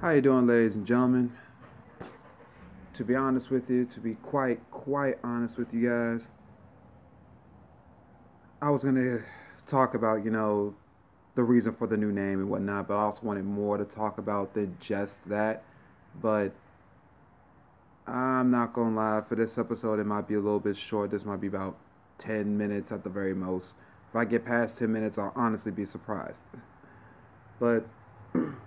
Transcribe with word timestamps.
How 0.00 0.10
you 0.10 0.20
doing, 0.20 0.46
ladies 0.46 0.74
and 0.74 0.84
gentlemen? 0.84 1.32
To 2.94 3.04
be 3.04 3.14
honest 3.14 3.50
with 3.50 3.70
you, 3.70 3.86
to 3.86 4.00
be 4.00 4.14
quite 4.16 4.60
quite 4.70 5.18
honest 5.22 5.56
with 5.56 5.72
you 5.72 5.88
guys, 5.88 6.26
I 8.60 8.70
was 8.70 8.82
gonna 8.82 9.20
talk 9.68 9.94
about 9.94 10.24
you 10.24 10.30
know 10.30 10.74
the 11.36 11.44
reason 11.44 11.74
for 11.74 11.86
the 11.86 11.96
new 11.96 12.12
name 12.12 12.40
and 12.40 12.50
whatnot, 12.50 12.88
but 12.88 12.96
I 12.96 13.02
also 13.02 13.20
wanted 13.22 13.44
more 13.44 13.78
to 13.78 13.84
talk 13.84 14.18
about 14.18 14.52
than 14.52 14.76
just 14.80 15.16
that. 15.28 15.62
But 16.20 16.52
I'm 18.06 18.50
not 18.50 18.74
gonna 18.74 18.96
lie, 18.96 19.22
for 19.26 19.36
this 19.36 19.56
episode, 19.58 20.00
it 20.00 20.04
might 20.06 20.26
be 20.26 20.34
a 20.34 20.40
little 20.40 20.60
bit 20.60 20.76
short. 20.76 21.12
This 21.12 21.24
might 21.24 21.40
be 21.40 21.46
about 21.46 21.76
10 22.18 22.58
minutes 22.58 22.92
at 22.92 23.04
the 23.04 23.10
very 23.10 23.34
most. 23.34 23.74
If 24.10 24.16
I 24.16 24.24
get 24.24 24.44
past 24.44 24.76
10 24.76 24.92
minutes, 24.92 25.18
I'll 25.18 25.32
honestly 25.36 25.70
be 25.70 25.86
surprised. 25.86 26.40
But 27.58 27.86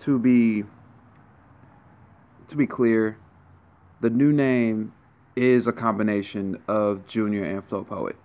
to 0.00 0.18
be 0.18 0.64
to 2.48 2.56
be 2.56 2.66
clear, 2.66 3.16
the 4.00 4.10
new 4.10 4.32
name 4.32 4.92
is 5.34 5.66
a 5.66 5.72
combination 5.72 6.60
of 6.68 7.06
Junior 7.06 7.44
and 7.44 7.64
Flow 7.64 7.84
Poet. 7.84 8.16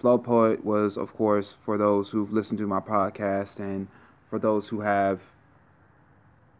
Flow 0.00 0.18
Poet 0.18 0.64
was, 0.64 0.98
of 0.98 1.14
course, 1.14 1.54
for 1.64 1.78
those 1.78 2.08
who've 2.08 2.32
listened 2.32 2.58
to 2.58 2.66
my 2.66 2.80
podcast 2.80 3.60
and 3.60 3.86
for 4.28 4.38
those 4.38 4.66
who 4.66 4.80
have, 4.80 5.20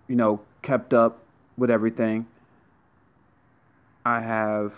you 0.06 0.14
know, 0.14 0.40
kept 0.62 0.94
up 0.94 1.18
with 1.56 1.70
everything. 1.70 2.26
I 4.04 4.20
have 4.20 4.72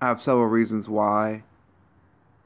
I 0.00 0.08
have 0.08 0.22
several 0.22 0.46
reasons 0.46 0.88
why 0.88 1.42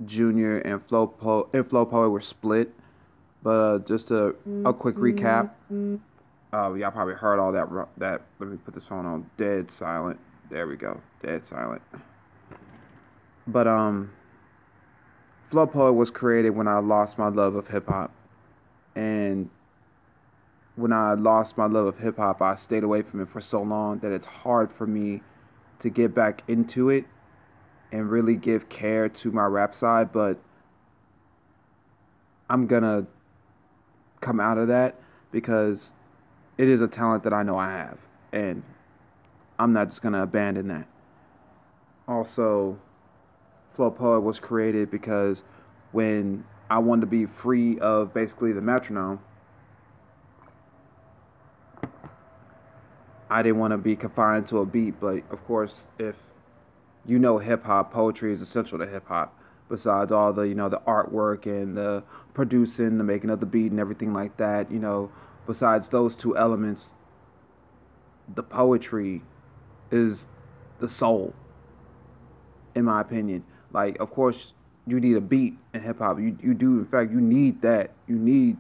Junior 0.04 0.58
and 0.58 0.84
Flow 0.86 1.06
Po 1.06 1.48
and 1.52 1.68
Flow 1.68 1.84
Poet 1.84 2.10
were 2.10 2.20
split. 2.20 2.72
But 3.42 3.50
uh, 3.50 3.78
just 3.80 4.10
a 4.10 4.34
a 4.64 4.72
quick 4.72 4.96
recap. 4.96 5.50
Uh, 6.52 6.72
y'all 6.74 6.90
probably 6.90 7.14
heard 7.14 7.38
all 7.38 7.52
that. 7.52 7.68
That 7.98 8.22
let 8.38 8.48
me 8.50 8.56
put 8.64 8.74
this 8.74 8.84
phone 8.84 9.06
on 9.06 9.30
dead 9.36 9.70
silent. 9.70 10.18
There 10.50 10.66
we 10.66 10.76
go, 10.76 11.00
dead 11.22 11.42
silent. 11.48 11.82
But 13.46 13.66
um, 13.66 14.10
Flow 15.50 15.66
Poet 15.66 15.92
was 15.92 16.10
created 16.10 16.50
when 16.50 16.68
I 16.68 16.78
lost 16.78 17.18
my 17.18 17.28
love 17.28 17.54
of 17.54 17.68
hip 17.68 17.86
hop, 17.86 18.12
and 18.96 19.48
when 20.76 20.92
I 20.92 21.14
lost 21.14 21.56
my 21.56 21.66
love 21.66 21.86
of 21.86 21.98
hip 21.98 22.16
hop, 22.16 22.40
I 22.40 22.54
stayed 22.56 22.82
away 22.82 23.02
from 23.02 23.20
it 23.20 23.28
for 23.28 23.40
so 23.40 23.62
long 23.62 23.98
that 23.98 24.12
it's 24.12 24.26
hard 24.26 24.70
for 24.72 24.86
me 24.86 25.22
to 25.80 25.90
get 25.90 26.14
back 26.14 26.42
into 26.48 26.90
it 26.90 27.04
and 27.92 28.10
really 28.10 28.34
give 28.34 28.68
care 28.68 29.08
to 29.08 29.30
my 29.32 29.44
rap 29.44 29.74
side. 29.74 30.12
But 30.12 30.38
I'm 32.50 32.66
gonna 32.66 33.06
come 34.20 34.40
out 34.40 34.58
of 34.58 34.68
that 34.68 34.96
because 35.30 35.92
it 36.56 36.68
is 36.68 36.80
a 36.80 36.88
talent 36.88 37.24
that 37.24 37.32
I 37.32 37.42
know 37.42 37.56
I 37.56 37.70
have, 37.70 37.98
and 38.32 38.62
I'm 39.58 39.72
not 39.72 39.88
just 39.88 40.02
gonna 40.02 40.22
abandon 40.22 40.68
that. 40.68 40.86
Also, 42.06 42.78
Flow 43.74 43.90
Poet 43.90 44.20
was 44.20 44.40
created 44.40 44.90
because 44.90 45.42
when 45.92 46.44
I 46.70 46.78
wanted 46.78 47.02
to 47.02 47.06
be 47.06 47.26
free 47.26 47.78
of 47.78 48.12
basically 48.12 48.52
the 48.52 48.60
metronome, 48.60 49.20
I 53.30 53.42
didn't 53.42 53.58
want 53.58 53.72
to 53.72 53.78
be 53.78 53.94
confined 53.94 54.48
to 54.48 54.58
a 54.58 54.66
beat. 54.66 54.98
But 55.00 55.22
of 55.30 55.44
course, 55.46 55.86
if 55.98 56.16
you 57.06 57.18
know 57.18 57.38
hip 57.38 57.64
hop, 57.64 57.92
poetry 57.92 58.32
is 58.32 58.40
essential 58.40 58.78
to 58.78 58.86
hip 58.86 59.06
hop. 59.06 59.37
Besides 59.68 60.12
all 60.12 60.32
the 60.32 60.42
you 60.42 60.54
know 60.54 60.68
the 60.68 60.80
artwork 60.86 61.46
and 61.46 61.76
the 61.76 62.02
producing, 62.34 62.98
the 62.98 63.04
making 63.04 63.30
of 63.30 63.40
the 63.40 63.46
beat 63.46 63.70
and 63.70 63.80
everything 63.80 64.12
like 64.14 64.36
that, 64.38 64.70
you 64.70 64.78
know, 64.78 65.10
besides 65.46 65.88
those 65.88 66.14
two 66.14 66.36
elements, 66.36 66.86
the 68.34 68.42
poetry 68.42 69.22
is 69.90 70.26
the 70.78 70.88
soul, 70.88 71.34
in 72.74 72.84
my 72.84 73.00
opinion. 73.00 73.44
Like, 73.72 73.98
of 74.00 74.10
course, 74.10 74.52
you 74.86 75.00
need 75.00 75.16
a 75.16 75.20
beat 75.20 75.58
in 75.74 75.82
hip 75.82 75.98
hop. 75.98 76.18
You 76.18 76.36
you 76.42 76.54
do, 76.54 76.78
in 76.78 76.86
fact, 76.86 77.10
you 77.10 77.20
need 77.20 77.60
that. 77.62 77.90
You 78.06 78.16
need 78.16 78.56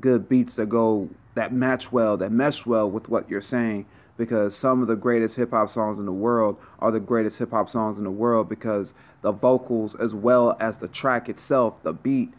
good 0.00 0.28
beats 0.28 0.54
that 0.54 0.68
go 0.68 1.08
that 1.34 1.52
match 1.52 1.92
well, 1.92 2.16
that 2.16 2.32
mesh 2.32 2.64
well 2.66 2.90
with 2.90 3.08
what 3.08 3.28
you're 3.28 3.42
saying. 3.42 3.86
Because 4.18 4.54
some 4.54 4.82
of 4.82 4.88
the 4.88 4.96
greatest 4.96 5.36
hip 5.36 5.52
hop 5.52 5.70
songs 5.70 5.98
in 5.98 6.04
the 6.04 6.12
world 6.12 6.58
are 6.80 6.90
the 6.90 7.00
greatest 7.00 7.38
hip 7.38 7.52
hop 7.52 7.70
songs 7.70 7.96
in 7.96 8.04
the 8.04 8.10
world 8.10 8.48
because 8.48 8.92
the 9.22 9.32
vocals 9.32 9.94
as 9.94 10.12
well 10.12 10.56
as 10.60 10.76
the 10.76 10.88
track 10.88 11.30
itself, 11.30 11.74
the 11.84 11.92
beat, 11.92 12.30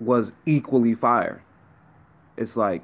was 0.00 0.32
equally 0.44 0.94
fire. 0.94 1.42
It's 2.36 2.56
like 2.56 2.82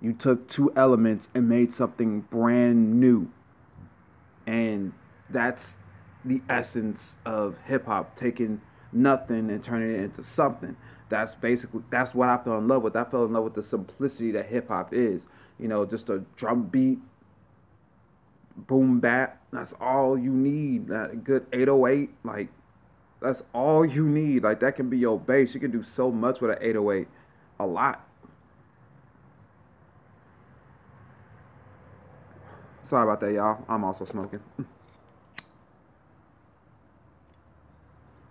you 0.00 0.12
took 0.12 0.48
two 0.48 0.72
elements 0.76 1.28
and 1.34 1.48
made 1.48 1.72
something 1.72 2.20
brand 2.20 3.00
new. 3.00 3.28
And 4.46 4.92
that's 5.30 5.74
the 6.24 6.40
essence 6.48 7.14
of 7.24 7.56
hip 7.66 7.86
hop, 7.86 8.16
taking 8.16 8.60
nothing 8.92 9.50
and 9.50 9.62
turning 9.62 9.94
it 9.94 10.00
into 10.00 10.24
something. 10.24 10.76
That's 11.08 11.34
basically 11.34 11.82
that's 11.90 12.14
what 12.14 12.28
I 12.28 12.36
fell 12.38 12.58
in 12.58 12.68
love 12.68 12.82
with. 12.82 12.96
I 12.96 13.04
fell 13.04 13.24
in 13.24 13.32
love 13.32 13.44
with 13.44 13.54
the 13.54 13.62
simplicity 13.62 14.32
that 14.32 14.46
hip 14.46 14.68
hop 14.68 14.92
is. 14.92 15.26
You 15.58 15.68
know, 15.68 15.84
just 15.84 16.08
a 16.08 16.22
drum 16.36 16.64
beat, 16.64 16.98
boom 18.66 19.00
bap. 19.00 19.42
That's 19.52 19.72
all 19.80 20.18
you 20.18 20.30
need. 20.30 20.88
That 20.88 21.24
good 21.24 21.46
808, 21.52 22.10
like 22.24 22.48
that's 23.20 23.42
all 23.54 23.84
you 23.84 24.06
need. 24.06 24.42
Like 24.42 24.60
that 24.60 24.76
can 24.76 24.88
be 24.90 24.98
your 24.98 25.18
base. 25.18 25.54
You 25.54 25.60
can 25.60 25.70
do 25.70 25.82
so 25.82 26.10
much 26.10 26.40
with 26.40 26.50
an 26.50 26.58
808. 26.60 27.08
A 27.60 27.66
lot. 27.66 28.04
Sorry 32.84 33.02
about 33.02 33.20
that, 33.20 33.32
y'all. 33.32 33.64
I'm 33.68 33.84
also 33.84 34.04
smoking. 34.04 34.40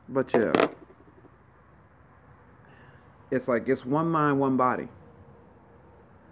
But 0.10 0.34
yeah. 0.34 0.68
It's 3.30 3.48
like 3.48 3.68
it's 3.68 3.86
one 3.86 4.08
mind, 4.10 4.40
one 4.40 4.56
body. 4.56 4.88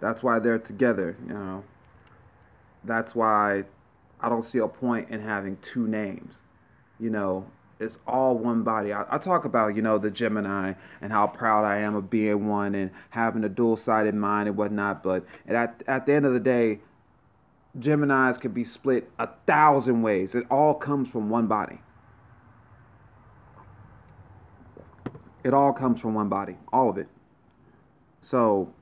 That's 0.00 0.22
why 0.22 0.38
they're 0.38 0.58
together, 0.58 1.16
you 1.26 1.34
know. 1.34 1.64
That's 2.84 3.14
why 3.14 3.64
I 4.20 4.28
don't 4.28 4.44
see 4.44 4.58
a 4.58 4.68
point 4.68 5.10
in 5.10 5.20
having 5.20 5.58
two 5.62 5.86
names. 5.86 6.34
You 6.98 7.10
know, 7.10 7.46
it's 7.78 7.98
all 8.06 8.36
one 8.36 8.62
body. 8.62 8.92
I, 8.92 9.04
I, 9.10 9.18
talk 9.18 9.44
about, 9.44 9.76
you 9.76 9.82
know, 9.82 9.98
the 9.98 10.10
Gemini 10.10 10.72
and 11.02 11.12
how 11.12 11.26
proud 11.26 11.64
I 11.64 11.78
am 11.78 11.94
of 11.94 12.08
being 12.08 12.48
one 12.48 12.74
and 12.74 12.90
having 13.10 13.44
a 13.44 13.48
dual 13.48 13.76
sided 13.76 14.14
mind 14.14 14.48
and 14.48 14.56
whatnot. 14.56 15.02
But 15.02 15.26
at, 15.46 15.82
at 15.86 16.06
the 16.06 16.14
end 16.14 16.24
of 16.24 16.32
the 16.32 16.40
day, 16.40 16.80
Geminis 17.78 18.40
can 18.40 18.52
be 18.52 18.64
split 18.64 19.10
a 19.18 19.28
thousand 19.46 20.02
ways. 20.02 20.34
It 20.34 20.46
all 20.50 20.74
comes 20.74 21.08
from 21.10 21.28
one 21.28 21.46
body. 21.46 21.78
It 25.44 25.52
all 25.52 25.72
comes 25.72 26.00
from 26.00 26.14
one 26.14 26.28
body, 26.28 26.56
all 26.72 26.88
of 26.88 26.98
it. 26.98 27.08
So 28.22 28.72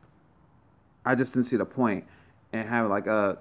I 1.04 1.14
just 1.14 1.34
didn't 1.34 1.48
see 1.48 1.56
the 1.56 1.66
point 1.66 2.04
in 2.52 2.66
having 2.66 2.90
like 2.90 3.06
a, 3.06 3.38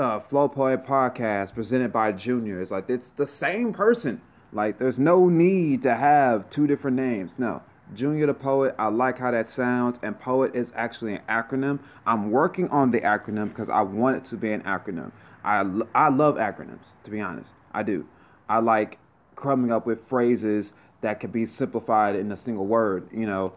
Uh, 0.00 0.16
a 0.16 0.20
Flow 0.30 0.48
Poet 0.48 0.86
podcast 0.86 1.54
presented 1.54 1.92
by 1.92 2.10
Junior. 2.10 2.62
It's 2.62 2.70
like 2.70 2.88
it's 2.88 3.10
the 3.16 3.26
same 3.26 3.70
person. 3.70 4.18
Like 4.50 4.78
there's 4.78 4.98
no 4.98 5.28
need 5.28 5.82
to 5.82 5.94
have 5.94 6.48
two 6.48 6.66
different 6.66 6.96
names. 6.96 7.32
No. 7.36 7.60
Junior 7.94 8.26
the 8.26 8.32
Poet, 8.32 8.74
I 8.78 8.88
like 8.88 9.18
how 9.18 9.30
that 9.30 9.50
sounds, 9.50 9.98
and 10.02 10.18
Poet 10.18 10.56
is 10.56 10.72
actually 10.74 11.16
an 11.16 11.22
acronym. 11.28 11.80
I'm 12.06 12.30
working 12.30 12.66
on 12.70 12.90
the 12.90 13.02
acronym 13.02 13.50
because 13.50 13.68
I 13.68 13.82
want 13.82 14.16
it 14.16 14.24
to 14.30 14.36
be 14.36 14.50
an 14.52 14.62
acronym. 14.62 15.12
I, 15.44 15.58
I 15.94 16.08
love 16.08 16.36
acronyms, 16.36 16.86
to 17.04 17.10
be 17.10 17.20
honest. 17.20 17.50
I 17.74 17.82
do. 17.82 18.06
I 18.48 18.60
like 18.60 18.96
coming 19.36 19.70
up 19.70 19.84
with 19.84 20.08
phrases 20.08 20.72
that 21.02 21.20
could 21.20 21.32
be 21.32 21.44
simplified 21.44 22.16
in 22.16 22.32
a 22.32 22.38
single 22.38 22.66
word. 22.66 23.06
You 23.12 23.26
know, 23.26 23.52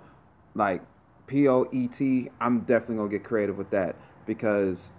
like 0.55 0.81
P 1.25 1.47
O 1.47 1.69
E 1.71 1.88
T. 1.88 2.29
I'm 2.41 2.59
definitely 2.62 2.97
gonna 2.97 3.09
get 3.09 3.23
creative 3.23 3.57
with 3.57 3.69
that 3.69 3.95
because 4.25 4.91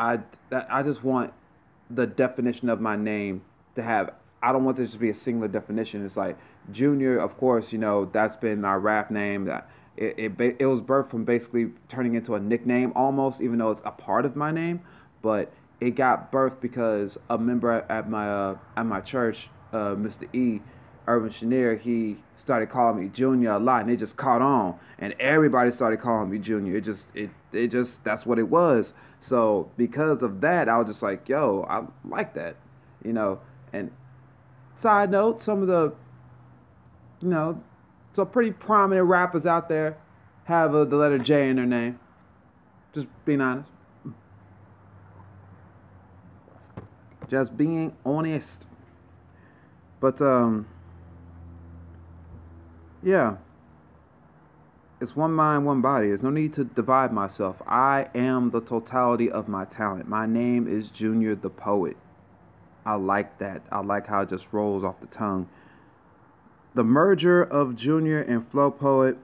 I 0.00 0.18
I 0.50 0.82
just 0.82 1.04
want 1.04 1.32
the 1.90 2.06
definition 2.06 2.68
of 2.70 2.80
my 2.80 2.96
name 2.96 3.42
to 3.76 3.82
have. 3.82 4.14
I 4.42 4.52
don't 4.52 4.64
want 4.64 4.78
this 4.78 4.92
to 4.92 4.98
be 4.98 5.10
a 5.10 5.14
singular 5.14 5.48
definition. 5.48 6.04
It's 6.04 6.16
like 6.16 6.38
Junior, 6.72 7.18
of 7.18 7.36
course. 7.36 7.72
You 7.72 7.78
know 7.78 8.06
that's 8.06 8.34
been 8.36 8.62
my 8.62 8.74
rap 8.74 9.10
name. 9.10 9.44
That 9.44 9.68
it, 9.98 10.14
it 10.18 10.56
it 10.58 10.66
was 10.66 10.80
birthed 10.80 11.10
from 11.10 11.24
basically 11.24 11.72
turning 11.88 12.14
into 12.14 12.34
a 12.34 12.40
nickname 12.40 12.92
almost, 12.96 13.42
even 13.42 13.58
though 13.58 13.70
it's 13.70 13.82
a 13.84 13.90
part 13.90 14.24
of 14.24 14.36
my 14.36 14.50
name. 14.50 14.80
But 15.20 15.52
it 15.80 15.90
got 15.96 16.32
birthed 16.32 16.60
because 16.62 17.18
a 17.28 17.36
member 17.36 17.84
at 17.90 18.08
my 18.08 18.30
uh, 18.30 18.58
at 18.78 18.86
my 18.86 19.00
church 19.02 19.50
uh, 19.72 19.94
Mr. 19.94 20.34
E, 20.34 20.60
Urban 21.10 21.30
Chenier, 21.30 21.76
he 21.76 22.16
started 22.36 22.70
calling 22.70 23.02
me 23.02 23.08
Junior 23.08 23.50
a 23.52 23.58
lot, 23.58 23.82
and 23.82 23.90
it 23.90 23.96
just 23.96 24.16
caught 24.16 24.40
on, 24.40 24.78
and 25.00 25.12
everybody 25.18 25.72
started 25.72 26.00
calling 26.00 26.30
me 26.30 26.38
Junior. 26.38 26.76
It 26.76 26.82
just, 26.82 27.06
it, 27.14 27.30
it 27.52 27.68
just, 27.68 28.02
that's 28.04 28.24
what 28.24 28.38
it 28.38 28.48
was. 28.48 28.92
So 29.20 29.68
because 29.76 30.22
of 30.22 30.40
that, 30.40 30.68
I 30.68 30.78
was 30.78 30.86
just 30.86 31.02
like, 31.02 31.28
yo, 31.28 31.66
I 31.68 31.82
like 32.08 32.32
that, 32.34 32.56
you 33.04 33.12
know. 33.12 33.40
And 33.72 33.90
side 34.80 35.10
note, 35.10 35.42
some 35.42 35.62
of 35.62 35.68
the, 35.68 35.92
you 37.20 37.28
know, 37.28 37.60
So 38.14 38.24
pretty 38.24 38.52
prominent 38.52 39.06
rappers 39.06 39.46
out 39.46 39.68
there 39.68 39.96
have 40.44 40.74
a, 40.74 40.84
the 40.84 40.96
letter 40.96 41.18
J 41.18 41.50
in 41.50 41.56
their 41.56 41.66
name. 41.66 41.98
Just 42.94 43.06
being 43.24 43.40
honest. 43.40 43.68
Just 47.28 47.56
being 47.56 47.94
honest. 48.04 48.66
But 50.00 50.20
um 50.20 50.66
yeah. 53.02 53.36
It's 55.00 55.16
one 55.16 55.32
mind, 55.32 55.64
one 55.64 55.80
body. 55.80 56.08
There's 56.08 56.22
no 56.22 56.30
need 56.30 56.54
to 56.54 56.64
divide 56.64 57.12
myself. 57.12 57.56
I 57.66 58.08
am 58.14 58.50
the 58.50 58.60
totality 58.60 59.30
of 59.30 59.48
my 59.48 59.64
talent. 59.64 60.08
My 60.08 60.26
name 60.26 60.68
is 60.68 60.90
Junior 60.90 61.34
the 61.34 61.48
Poet. 61.48 61.96
I 62.84 62.94
like 62.94 63.38
that. 63.38 63.62
I 63.72 63.80
like 63.80 64.06
how 64.06 64.22
it 64.22 64.28
just 64.28 64.46
rolls 64.52 64.84
off 64.84 65.00
the 65.00 65.06
tongue. 65.06 65.48
The 66.74 66.84
merger 66.84 67.42
of 67.42 67.76
Junior 67.76 68.20
and 68.20 68.46
Flow 68.50 68.70
Poet, 68.70 69.16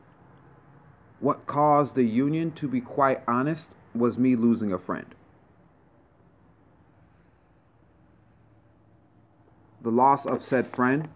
what 1.20 1.46
caused 1.46 1.94
the 1.94 2.04
union, 2.04 2.52
to 2.52 2.68
be 2.68 2.80
quite 2.80 3.22
honest, 3.28 3.68
was 3.94 4.16
me 4.16 4.34
losing 4.34 4.72
a 4.72 4.78
friend. 4.78 5.14
The 9.82 9.90
loss 9.90 10.26
of 10.26 10.42
said 10.42 10.74
friend 10.74 11.08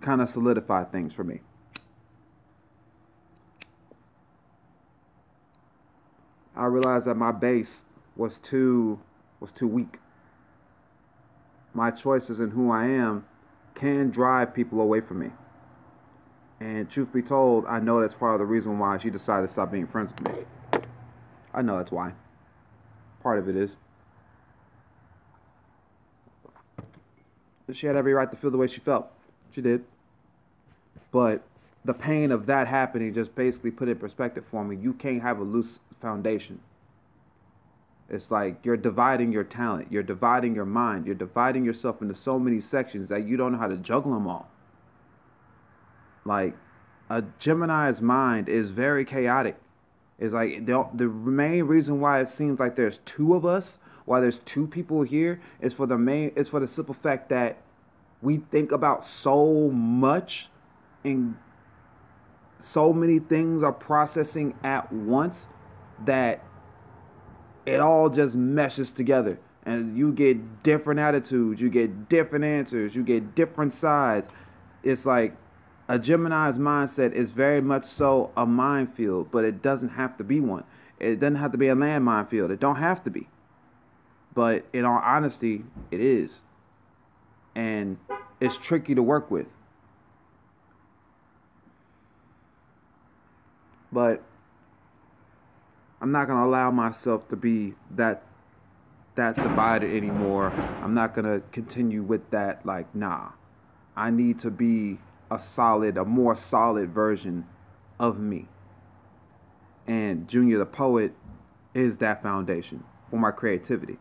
kind 0.00 0.20
of 0.20 0.30
solidified 0.30 0.92
things 0.92 1.12
for 1.12 1.24
me. 1.24 1.40
I 6.58 6.66
realized 6.66 7.06
that 7.06 7.14
my 7.14 7.30
base 7.30 7.84
was 8.16 8.38
too 8.38 8.98
was 9.40 9.52
too 9.52 9.68
weak. 9.68 9.98
My 11.72 11.92
choices 11.92 12.40
and 12.40 12.52
who 12.52 12.72
I 12.72 12.86
am 12.86 13.24
can 13.76 14.10
drive 14.10 14.52
people 14.52 14.80
away 14.80 15.00
from 15.00 15.20
me. 15.20 15.30
And 16.60 16.90
truth 16.90 17.12
be 17.12 17.22
told, 17.22 17.66
I 17.66 17.78
know 17.78 18.00
that's 18.00 18.14
part 18.14 18.34
of 18.34 18.40
the 18.40 18.46
reason 18.46 18.80
why 18.80 18.98
she 18.98 19.10
decided 19.10 19.46
to 19.46 19.52
stop 19.52 19.70
being 19.70 19.86
friends 19.86 20.12
with 20.18 20.34
me. 20.34 20.80
I 21.54 21.62
know 21.62 21.78
that's 21.78 21.92
why. 21.92 22.12
Part 23.22 23.38
of 23.38 23.48
it 23.48 23.54
is. 23.54 23.70
She 27.72 27.86
had 27.86 27.94
every 27.94 28.12
right 28.12 28.28
to 28.28 28.36
feel 28.36 28.50
the 28.50 28.56
way 28.56 28.66
she 28.66 28.80
felt. 28.80 29.06
She 29.52 29.60
did. 29.60 29.84
But 31.12 31.42
the 31.84 31.94
pain 31.94 32.32
of 32.32 32.46
that 32.46 32.66
happening 32.66 33.14
just 33.14 33.34
basically 33.34 33.70
put 33.70 33.88
it 33.88 33.92
in 33.92 33.98
perspective 33.98 34.44
for 34.50 34.64
me. 34.64 34.76
You 34.76 34.92
can't 34.92 35.22
have 35.22 35.38
a 35.38 35.44
loose 35.44 35.80
foundation. 36.00 36.60
It's 38.10 38.30
like 38.30 38.64
you're 38.64 38.76
dividing 38.76 39.32
your 39.32 39.44
talent, 39.44 39.88
you're 39.90 40.02
dividing 40.02 40.54
your 40.54 40.64
mind, 40.64 41.06
you're 41.06 41.14
dividing 41.14 41.64
yourself 41.64 42.00
into 42.00 42.14
so 42.14 42.38
many 42.38 42.60
sections 42.60 43.10
that 43.10 43.26
you 43.26 43.36
don't 43.36 43.52
know 43.52 43.58
how 43.58 43.68
to 43.68 43.76
juggle 43.76 44.12
them 44.14 44.26
all. 44.26 44.48
Like 46.24 46.54
a 47.10 47.22
Gemini's 47.38 48.00
mind 48.00 48.48
is 48.48 48.70
very 48.70 49.04
chaotic. 49.04 49.56
It's 50.18 50.34
like 50.34 50.64
the, 50.66 50.86
the 50.94 51.06
main 51.06 51.64
reason 51.64 52.00
why 52.00 52.20
it 52.20 52.28
seems 52.28 52.58
like 52.58 52.76
there's 52.76 52.98
two 53.04 53.34
of 53.34 53.46
us, 53.46 53.78
why 54.04 54.20
there's 54.20 54.38
two 54.40 54.66
people 54.66 55.02
here, 55.02 55.40
is 55.60 55.72
for 55.74 55.86
the 55.86 55.98
main, 55.98 56.32
it's 56.34 56.48
for 56.48 56.60
the 56.60 56.68
simple 56.68 56.94
fact 56.94 57.28
that 57.28 57.58
we 58.20 58.38
think 58.50 58.72
about 58.72 59.06
so 59.06 59.70
much 59.70 60.48
and 61.04 61.36
so 62.60 62.92
many 62.92 63.18
things 63.18 63.62
are 63.62 63.72
processing 63.72 64.54
at 64.64 64.92
once 64.92 65.46
that 66.04 66.42
it 67.66 67.80
all 67.80 68.08
just 68.08 68.34
meshes 68.34 68.90
together. 68.90 69.38
And 69.64 69.96
you 69.98 70.12
get 70.12 70.62
different 70.62 71.00
attitudes 71.00 71.60
you 71.60 71.68
get 71.68 72.08
different 72.08 72.44
answers 72.44 72.94
you 72.94 73.02
get 73.02 73.34
different 73.34 73.72
sides. 73.72 74.30
It's 74.82 75.04
like 75.04 75.36
a 75.88 75.98
gemini's 75.98 76.56
mindset 76.56 77.12
is 77.12 77.30
very 77.30 77.60
much 77.60 77.84
so 77.84 78.30
a 78.36 78.46
minefield 78.46 79.30
but 79.30 79.44
it 79.44 79.62
doesn't 79.62 79.90
have 79.90 80.16
to 80.18 80.24
be 80.24 80.40
one. 80.40 80.64
It 81.00 81.20
doesn't 81.20 81.36
have 81.36 81.52
to 81.52 81.58
be 81.58 81.68
a 81.68 81.74
land 81.74 82.04
minefield 82.04 82.50
it 82.50 82.60
don't 82.60 82.76
have 82.76 83.04
to 83.04 83.10
be. 83.10 83.28
But 84.34 84.64
in 84.72 84.84
all 84.84 85.00
honesty 85.04 85.64
it 85.90 86.00
is. 86.00 86.40
And 87.54 87.98
it's 88.40 88.56
tricky 88.56 88.94
to 88.94 89.02
work 89.02 89.30
with 89.30 89.46
but 93.92 94.22
I'm 96.00 96.12
not 96.12 96.28
gonna 96.28 96.46
allow 96.46 96.70
myself 96.70 97.28
to 97.28 97.36
be 97.36 97.74
that 97.96 98.22
that 99.16 99.34
divided 99.36 99.94
anymore. 99.96 100.50
I'm 100.82 100.94
not 100.94 101.14
gonna 101.14 101.40
continue 101.52 102.02
with 102.02 102.30
that. 102.30 102.64
Like, 102.64 102.94
nah, 102.94 103.30
I 103.96 104.10
need 104.10 104.40
to 104.40 104.50
be 104.50 104.98
a 105.30 105.38
solid, 105.38 105.96
a 105.96 106.04
more 106.04 106.36
solid 106.36 106.90
version 106.94 107.44
of 107.98 108.18
me. 108.18 108.46
And 109.86 110.28
Junior 110.28 110.58
the 110.58 110.66
Poet 110.66 111.12
is 111.74 111.96
that 111.98 112.22
foundation 112.22 112.84
for 113.10 113.18
my 113.18 113.30
creativity. 113.30 113.98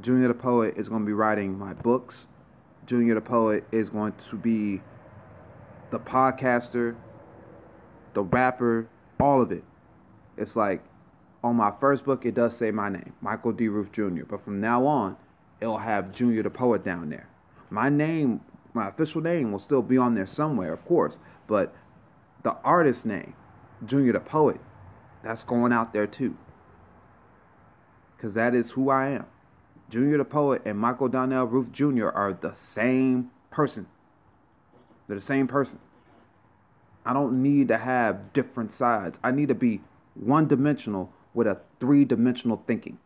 Junior 0.00 0.28
the 0.28 0.34
Poet 0.34 0.74
is 0.76 0.88
to 0.88 0.98
be 1.06 1.12
writing 1.12 1.58
my 1.58 1.72
books. 1.72 2.26
Junior 2.86 3.14
the 3.14 3.20
Poet 3.20 3.64
is 3.72 3.88
going 3.88 4.12
to 4.30 4.36
be 4.36 4.80
the 5.90 5.98
podcaster, 5.98 6.94
the 8.12 8.22
rapper, 8.22 8.86
all 9.20 9.42
of 9.42 9.52
it. 9.52 9.64
It's 10.36 10.56
like 10.56 10.82
on 11.42 11.56
my 11.56 11.72
first 11.80 12.04
book, 12.04 12.24
it 12.24 12.34
does 12.34 12.56
say 12.56 12.70
my 12.70 12.88
name, 12.88 13.12
Michael 13.20 13.52
D. 13.52 13.68
Roof 13.68 13.92
Jr., 13.92 14.24
but 14.28 14.44
from 14.44 14.60
now 14.60 14.86
on, 14.86 15.16
it'll 15.60 15.78
have 15.78 16.12
Junior 16.12 16.42
the 16.42 16.50
Poet 16.50 16.84
down 16.84 17.10
there. 17.10 17.28
My 17.70 17.88
name, 17.88 18.40
my 18.72 18.88
official 18.88 19.20
name, 19.20 19.52
will 19.52 19.58
still 19.58 19.82
be 19.82 19.98
on 19.98 20.14
there 20.14 20.26
somewhere, 20.26 20.72
of 20.72 20.84
course, 20.86 21.18
but 21.46 21.74
the 22.42 22.52
artist 22.64 23.04
name, 23.06 23.34
Junior 23.86 24.12
the 24.12 24.20
Poet, 24.20 24.60
that's 25.22 25.44
going 25.44 25.72
out 25.72 25.92
there 25.92 26.06
too. 26.06 26.36
Because 28.16 28.34
that 28.34 28.54
is 28.54 28.70
who 28.70 28.90
I 28.90 29.08
am. 29.10 29.26
Junior 29.90 30.18
the 30.18 30.24
Poet 30.24 30.62
and 30.64 30.78
Michael 30.78 31.08
Donnell 31.08 31.46
Roof 31.46 31.70
Jr. 31.72 32.08
are 32.08 32.32
the 32.40 32.54
same 32.54 33.30
person. 33.50 33.86
They're 35.06 35.16
the 35.16 35.22
same 35.22 35.46
person. 35.46 35.78
I 37.04 37.12
don't 37.12 37.42
need 37.42 37.68
to 37.68 37.78
have 37.78 38.32
different 38.32 38.72
sides. 38.72 39.18
I 39.22 39.30
need 39.30 39.48
to 39.48 39.54
be 39.54 39.80
one 40.14 40.48
dimensional 40.48 41.12
with 41.34 41.46
a 41.46 41.58
three 41.80 42.04
dimensional 42.04 42.62
thinking. 42.66 42.98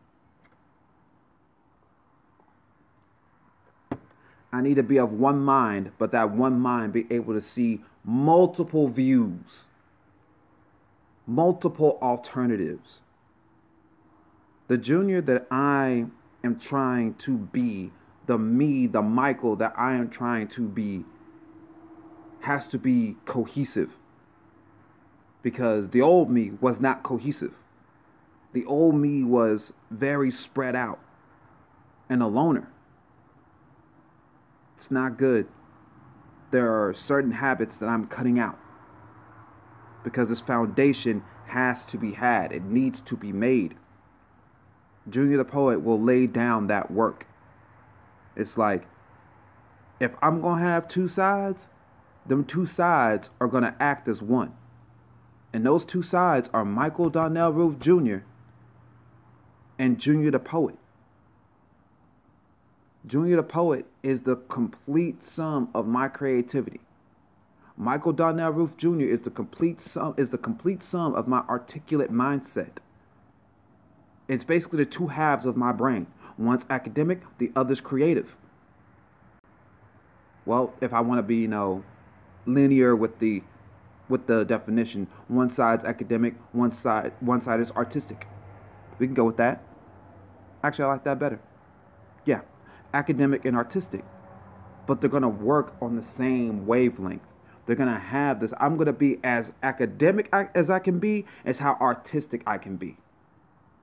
I 4.51 4.61
need 4.61 4.75
to 4.75 4.83
be 4.83 4.97
of 4.97 5.11
one 5.11 5.41
mind, 5.41 5.91
but 5.97 6.11
that 6.11 6.31
one 6.31 6.59
mind 6.59 6.93
be 6.93 7.05
able 7.11 7.33
to 7.33 7.41
see 7.41 7.81
multiple 8.03 8.87
views, 8.87 9.65
multiple 11.27 11.99
alternatives. 12.01 13.01
The 14.67 14.77
junior 14.77 15.21
that 15.21 15.47
I 15.51 16.05
am 16.43 16.59
trying 16.59 17.15
to 17.15 17.37
be, 17.37 17.91
the 18.25 18.37
me, 18.37 18.87
the 18.87 19.01
Michael 19.01 19.55
that 19.57 19.73
I 19.77 19.93
am 19.93 20.09
trying 20.09 20.47
to 20.49 20.67
be, 20.67 21.05
has 22.41 22.67
to 22.67 22.77
be 22.77 23.15
cohesive. 23.25 23.91
Because 25.41 25.89
the 25.89 26.01
old 26.01 26.29
me 26.29 26.51
was 26.59 26.79
not 26.81 27.03
cohesive 27.03 27.53
the 28.53 28.65
old 28.65 28.95
me 28.95 29.23
was 29.23 29.71
very 29.91 30.31
spread 30.31 30.75
out 30.75 30.99
and 32.09 32.23
a 32.23 32.27
loner. 32.27 32.67
It's 34.77 34.89
not 34.89 35.17
good. 35.17 35.47
There 36.51 36.71
are 36.71 36.93
certain 36.93 37.31
habits 37.31 37.77
that 37.77 37.87
I'm 37.87 38.07
cutting 38.07 38.39
out 38.39 38.57
because 40.03 40.29
this 40.29 40.39
foundation 40.39 41.23
has 41.45 41.83
to 41.85 41.97
be 41.97 42.13
had, 42.13 42.51
it 42.51 42.63
needs 42.63 43.01
to 43.01 43.17
be 43.17 43.31
made. 43.31 43.75
Junior 45.09 45.37
the 45.37 45.45
Poet 45.45 45.83
will 45.83 46.01
lay 46.01 46.27
down 46.27 46.67
that 46.67 46.89
work. 46.89 47.25
It's 48.35 48.57
like, 48.57 48.87
if 49.99 50.11
I'm 50.21 50.41
going 50.41 50.59
to 50.59 50.65
have 50.65 50.87
two 50.87 51.07
sides, 51.07 51.61
them 52.29 52.45
two 52.45 52.65
sides 52.65 53.29
are 53.41 53.47
going 53.47 53.63
to 53.63 53.75
act 53.79 54.07
as 54.07 54.21
one. 54.21 54.53
And 55.51 55.65
those 55.65 55.83
two 55.83 56.03
sides 56.03 56.49
are 56.53 56.63
Michael 56.63 57.09
Donnell 57.09 57.51
Roof 57.51 57.79
Jr 57.79 58.19
and 59.79 59.97
Junior 59.97 60.29
the 60.29 60.39
Poet. 60.39 60.75
Junior 63.07 63.37
the 63.37 63.43
Poet 63.43 63.85
is 64.03 64.19
the 64.21 64.35
complete 64.35 65.23
sum 65.23 65.69
of 65.73 65.87
my 65.87 66.09
creativity. 66.09 66.81
Michael 67.77 68.11
Donnell 68.11 68.51
Roof 68.51 68.75
Jr. 68.77 69.03
is 69.03 69.21
the 69.21 69.29
complete 69.29 69.81
sum 69.81 70.13
is 70.17 70.29
the 70.29 70.37
complete 70.37 70.83
sum 70.83 71.15
of 71.15 71.29
my 71.29 71.39
articulate 71.47 72.11
mindset. 72.11 72.77
It's 74.27 74.43
basically 74.43 74.83
the 74.83 74.91
two 74.91 75.07
halves 75.07 75.45
of 75.45 75.55
my 75.55 75.71
brain. 75.71 76.05
One's 76.37 76.65
academic, 76.69 77.21
the 77.37 77.51
other's 77.55 77.81
creative. 77.81 78.35
Well, 80.45 80.73
if 80.81 80.93
I 80.93 80.99
want 80.99 81.19
to 81.19 81.23
be, 81.23 81.37
you 81.37 81.47
know, 81.47 81.83
linear 82.53 82.95
with 82.95 83.19
the 83.19 83.43
with 84.09 84.25
the 84.25 84.43
definition, 84.43 85.07
one 85.27 85.51
side's 85.51 85.85
academic, 85.85 86.35
one 86.51 86.71
side 86.71 87.13
one 87.19 87.41
side 87.41 87.59
is 87.59 87.71
artistic. 87.71 88.27
We 88.97 89.07
can 89.07 89.13
go 89.13 89.25
with 89.25 89.37
that. 89.37 89.63
Actually, 90.63 90.85
I 90.85 90.87
like 90.87 91.03
that 91.05 91.19
better. 91.19 91.39
Yeah, 92.25 92.41
academic 92.93 93.45
and 93.45 93.55
artistic. 93.55 94.03
But 94.87 94.99
they're 94.99 95.09
going 95.09 95.23
to 95.23 95.29
work 95.29 95.75
on 95.81 95.95
the 95.95 96.03
same 96.03 96.65
wavelength. 96.65 97.21
They're 97.69 97.75
gonna 97.75 97.99
have 97.99 98.39
this. 98.39 98.51
I'm 98.59 98.77
gonna 98.77 98.91
be 98.93 99.19
as 99.23 99.51
academic 99.61 100.27
as 100.55 100.71
I 100.71 100.79
can 100.79 100.97
be, 100.97 101.27
as 101.45 101.59
how 101.59 101.77
artistic 101.79 102.41
I 102.47 102.57
can 102.57 102.77
be. 102.77 102.97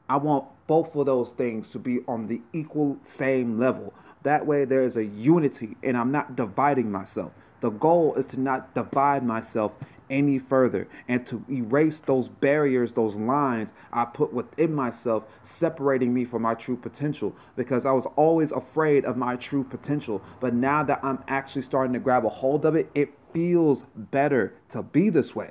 I 0.09 0.17
want 0.17 0.45
both 0.67 0.97
of 0.97 1.07
those 1.07 1.31
things 1.31 1.69
to 1.71 1.79
be 1.79 2.01
on 2.09 2.27
the 2.27 2.41
equal 2.53 2.99
same 3.05 3.61
level. 3.61 3.95
That 4.25 4.45
way, 4.45 4.65
there 4.65 4.83
is 4.83 4.97
a 4.97 5.05
unity, 5.05 5.77
and 5.85 5.97
I'm 5.97 6.11
not 6.11 6.35
dividing 6.35 6.91
myself. 6.91 7.31
The 7.67 7.71
goal 7.71 8.15
is 8.15 8.27
to 8.27 8.39
not 8.39 8.73
divide 8.75 9.27
myself 9.27 9.73
any 10.09 10.39
further 10.39 10.87
and 11.09 11.27
to 11.27 11.45
erase 11.51 12.01
those 12.07 12.29
barriers, 12.29 12.93
those 12.93 13.17
lines 13.17 13.73
I 13.93 14.05
put 14.05 14.33
within 14.33 14.73
myself, 14.73 15.25
separating 15.43 16.15
me 16.15 16.25
from 16.27 16.43
my 16.43 16.55
true 16.55 16.77
potential 16.77 17.35
because 17.57 17.85
I 17.85 17.91
was 17.91 18.07
always 18.15 18.53
afraid 18.53 19.05
of 19.05 19.17
my 19.17 19.35
true 19.35 19.65
potential. 19.65 20.23
But 20.39 20.55
now 20.55 20.85
that 20.85 21.01
I'm 21.03 21.19
actually 21.27 21.63
starting 21.63 21.93
to 21.95 21.99
grab 21.99 22.25
a 22.25 22.29
hold 22.29 22.65
of 22.65 22.77
it, 22.77 22.89
it 22.95 23.13
feels 23.33 23.83
better 23.97 24.55
to 24.71 24.85
be 24.85 25.11
this 25.11 25.35
way. 25.35 25.51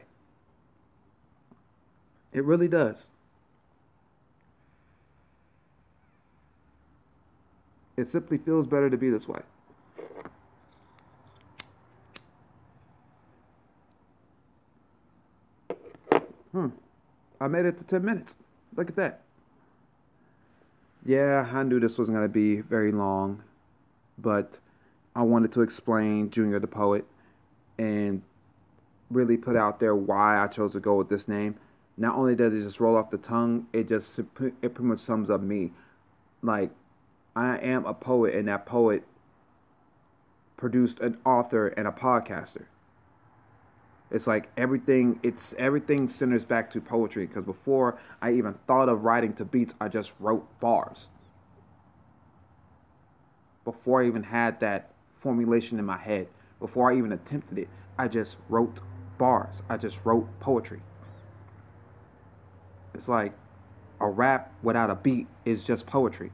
It 2.31 2.45
really 2.45 2.69
does. 2.69 3.07
It 7.98 8.10
simply 8.10 8.38
feels 8.38 8.67
better 8.67 8.89
to 8.89 8.95
be 8.95 9.10
this 9.10 9.27
way. 9.27 9.41
Hmm. 16.55 16.67
I 17.41 17.50
made 17.50 17.65
it 17.65 17.77
to 17.79 17.83
10 17.83 18.05
minutes. 18.05 18.33
Look 18.77 18.88
at 18.88 18.95
that. 18.95 19.19
Yeah, 21.05 21.45
I 21.51 21.63
knew 21.63 21.81
this 21.81 21.97
wasn't 21.97 22.15
going 22.15 22.29
to 22.29 22.33
be 22.33 22.62
very 22.62 22.93
long, 22.93 23.43
but 24.17 24.57
I 25.17 25.24
wanted 25.24 25.51
to 25.51 25.63
explain 25.63 26.29
Junior 26.29 26.59
the 26.59 26.67
Poet 26.67 27.03
and 27.77 28.21
really 29.12 29.35
put 29.35 29.57
out 29.57 29.81
there 29.81 29.97
why 29.97 30.41
I 30.41 30.47
chose 30.47 30.71
to 30.71 30.79
go 30.79 30.95
with 30.95 31.09
this 31.09 31.27
name. 31.27 31.55
Not 31.97 32.15
only 32.15 32.35
does 32.35 32.53
it 32.53 32.63
just 32.63 32.79
roll 32.79 32.95
off 32.95 33.12
the 33.12 33.17
tongue, 33.17 33.67
it 33.74 33.89
just 33.89 34.17
it 34.17 34.33
pretty 34.33 34.81
much 34.81 35.01
sums 35.01 35.29
up 35.29 35.41
me. 35.41 35.74
Like 36.41 36.71
I 37.35 37.57
am 37.57 37.85
a 37.85 37.93
poet, 37.93 38.33
and 38.33 38.47
that 38.47 38.65
poet 38.65 39.03
produced 40.55 41.01
an 41.01 41.17
author 41.25 41.67
and 41.67 41.85
a 41.85 41.91
podcaster. 41.91 42.63
It's 44.12 44.27
like 44.27 44.50
everything 44.55 45.19
it's 45.24 45.53
everything 45.57 46.07
centers 46.07 46.45
back 46.45 46.71
to 46.74 46.81
poetry 46.81 47.25
because 47.25 47.43
before 47.43 48.00
I 48.21 48.33
even 48.33 48.53
thought 48.67 48.88
of 48.88 49.03
writing 49.03 49.33
to 49.33 49.45
beats, 49.45 49.74
I 49.81 49.88
just 49.88 50.12
wrote 50.19 50.47
bars. 50.59 51.07
Before 53.63 54.03
I 54.03 54.07
even 54.07 54.21
had 54.21 54.59
that 54.59 54.91
formulation 55.21 55.79
in 55.79 55.85
my 55.85 55.97
head, 55.97 56.27
before 56.59 56.91
I 56.91 56.97
even 56.97 57.13
attempted 57.13 57.57
it, 57.57 57.67
I 57.97 58.07
just 58.07 58.35
wrote 58.47 58.77
bars. 59.17 59.62
I 59.69 59.77
just 59.77 59.97
wrote 60.03 60.27
poetry. 60.39 60.81
It's 62.93 63.07
like 63.07 63.33
a 64.00 64.07
rap 64.07 64.53
without 64.62 64.89
a 64.89 64.95
beat 64.95 65.27
is 65.45 65.63
just 65.63 65.88
poetry. 65.88 66.31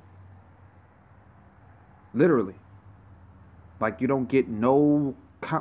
Literally. 2.13 2.55
Like 3.79 4.01
you 4.01 4.07
don't 4.07 4.27
get 4.27 4.49
no 4.49 5.15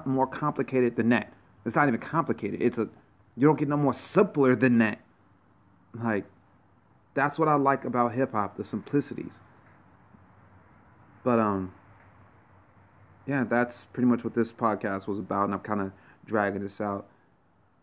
more 0.05 0.27
complicated 0.27 0.97
than 0.97 1.11
that. 1.11 1.33
It's 1.65 1.77
not 1.77 1.89
even 1.89 2.01
complicated. 2.01 2.63
It's 2.63 2.79
a 2.79 2.89
you 3.37 3.47
don't 3.47 3.59
get 3.59 3.69
no 3.69 3.77
more 3.77 3.95
simpler 3.95 4.57
than 4.57 4.79
that. 4.79 5.01
Like 5.95 6.25
that's 7.15 7.39
what 7.39 7.49
I 7.49 7.55
like 7.55 7.85
about 7.85 8.15
hip 8.15 8.33
hop, 8.33 8.57
the 8.57 8.65
simplicities. 8.65 9.33
But 11.25 11.39
um 11.39 11.73
yeah, 13.27 13.45
that's 13.45 13.85
pretty 13.93 14.09
much 14.09 14.25
what 14.25 14.35
this 14.35 14.51
podcast 14.51 15.07
was 15.07 15.19
about 15.19 15.45
and 15.45 15.55
I'm 15.55 15.61
kind 15.61 15.81
of 15.81 15.93
dragging 16.27 16.63
this 16.63 16.81
out. 16.81 17.07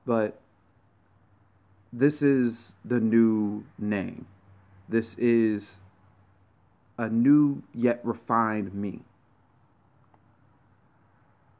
But 0.05 0.39
this 1.93 2.21
is 2.21 2.75
the 2.85 2.99
new 2.99 3.63
name. 3.77 4.25
This 4.89 5.15
is 5.17 5.67
a 6.97 7.09
new 7.09 7.61
yet 7.73 7.99
refined 8.03 8.73
me. 8.73 9.01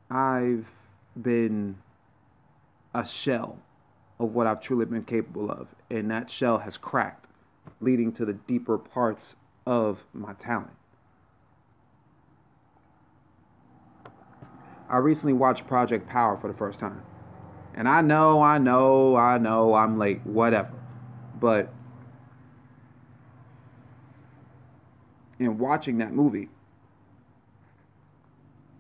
I've 0.09 0.65
been 1.21 1.75
a 2.97 3.05
shell 3.05 3.59
of 4.19 4.33
what 4.33 4.47
I've 4.47 4.59
truly 4.59 4.85
been 4.85 5.03
capable 5.03 5.51
of, 5.51 5.67
and 5.91 6.09
that 6.09 6.31
shell 6.31 6.57
has 6.57 6.77
cracked, 6.77 7.27
leading 7.79 8.11
to 8.13 8.25
the 8.25 8.33
deeper 8.33 8.79
parts 8.79 9.35
of 9.67 9.99
my 10.13 10.33
talent. 10.33 10.71
I 14.89 14.97
recently 14.97 15.33
watched 15.33 15.67
Project 15.67 16.09
Power 16.09 16.37
for 16.37 16.47
the 16.47 16.57
first 16.57 16.79
time. 16.79 17.03
And 17.75 17.87
I 17.87 18.01
know, 18.01 18.41
I 18.41 18.57
know, 18.57 19.15
I 19.15 19.37
know 19.37 19.75
I'm 19.75 19.99
late, 19.99 20.25
whatever. 20.25 20.73
But 21.39 21.71
in 25.37 25.59
watching 25.59 25.99
that 25.99 26.13
movie, 26.13 26.49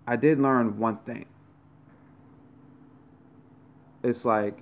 I 0.07 0.15
did 0.15 0.39
learn 0.39 0.79
one 0.79 0.97
thing 1.05 1.27
it's 4.07 4.23
like 4.23 4.57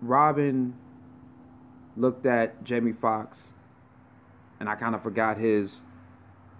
Robin 0.00 0.74
looked 1.96 2.26
at 2.26 2.64
Jamie 2.64 2.92
Foxx, 2.92 3.38
and 4.58 4.68
I 4.68 4.74
kind 4.74 4.94
of 4.94 5.02
forgot 5.02 5.36
his 5.36 5.82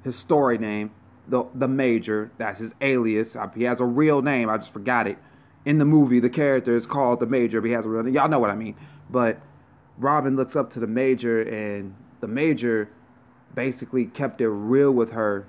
his 0.02 0.16
story 0.16 0.58
name, 0.58 0.90
the 1.28 1.44
the 1.54 1.68
Major. 1.68 2.30
That's 2.38 2.60
his 2.60 2.70
alias. 2.80 3.36
He 3.54 3.64
has 3.64 3.80
a 3.80 3.84
real 3.84 4.22
name. 4.22 4.50
I 4.50 4.58
just 4.58 4.72
forgot 4.72 5.06
it. 5.06 5.18
In 5.64 5.78
the 5.78 5.84
movie, 5.84 6.20
the 6.20 6.28
character 6.28 6.76
is 6.76 6.84
called 6.84 7.20
the 7.20 7.26
Major. 7.26 7.60
But 7.60 7.68
he 7.68 7.72
has 7.72 7.86
a 7.86 7.88
real 7.88 8.02
name. 8.02 8.14
Y'all 8.14 8.28
know 8.28 8.38
what 8.38 8.50
I 8.50 8.54
mean. 8.54 8.76
But 9.10 9.40
Robin 9.98 10.36
looks 10.36 10.56
up 10.56 10.72
to 10.74 10.80
the 10.80 10.86
Major, 10.86 11.42
and 11.42 11.94
the 12.20 12.28
Major 12.28 12.90
basically 13.54 14.06
kept 14.06 14.40
it 14.40 14.48
real 14.48 14.90
with 14.90 15.12
her. 15.12 15.46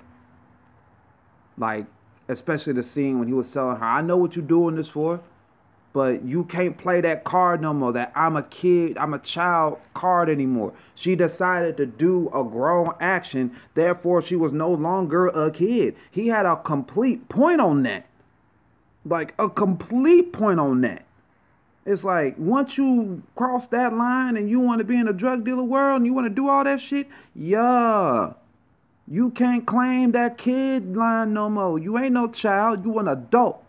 Like, 1.58 1.86
especially 2.28 2.72
the 2.72 2.82
scene 2.82 3.18
when 3.18 3.28
he 3.28 3.34
was 3.34 3.50
telling 3.50 3.76
her, 3.76 3.84
"I 3.84 4.00
know 4.00 4.16
what 4.16 4.36
you're 4.36 4.44
doing 4.44 4.76
this 4.76 4.88
for." 4.88 5.20
But 5.96 6.22
you 6.26 6.44
can't 6.44 6.76
play 6.76 7.00
that 7.00 7.24
card 7.24 7.62
no 7.62 7.72
more. 7.72 7.90
That 7.90 8.12
I'm 8.14 8.36
a 8.36 8.42
kid, 8.42 8.98
I'm 8.98 9.14
a 9.14 9.18
child 9.18 9.78
card 9.94 10.28
anymore. 10.28 10.74
She 10.94 11.16
decided 11.16 11.78
to 11.78 11.86
do 11.86 12.28
a 12.34 12.44
grown 12.44 12.92
action, 13.00 13.56
therefore, 13.72 14.20
she 14.20 14.36
was 14.36 14.52
no 14.52 14.70
longer 14.70 15.28
a 15.28 15.50
kid. 15.50 15.96
He 16.10 16.28
had 16.28 16.44
a 16.44 16.56
complete 16.56 17.26
point 17.30 17.62
on 17.62 17.84
that. 17.84 18.04
Like, 19.06 19.32
a 19.38 19.48
complete 19.48 20.34
point 20.34 20.60
on 20.60 20.82
that. 20.82 21.06
It's 21.86 22.04
like 22.04 22.34
once 22.36 22.76
you 22.76 23.22
cross 23.34 23.66
that 23.68 23.94
line 23.94 24.36
and 24.36 24.50
you 24.50 24.60
want 24.60 24.80
to 24.80 24.84
be 24.84 24.98
in 24.98 25.08
a 25.08 25.14
drug 25.14 25.46
dealer 25.46 25.62
world 25.62 25.96
and 25.96 26.04
you 26.04 26.12
want 26.12 26.26
to 26.26 26.34
do 26.34 26.50
all 26.50 26.62
that 26.62 26.78
shit, 26.82 27.08
yeah. 27.34 28.34
You 29.08 29.30
can't 29.30 29.66
claim 29.66 30.12
that 30.12 30.36
kid 30.36 30.94
line 30.94 31.32
no 31.32 31.48
more. 31.48 31.78
You 31.78 31.96
ain't 31.96 32.12
no 32.12 32.28
child, 32.28 32.84
you 32.84 32.98
an 32.98 33.08
adult. 33.08 33.65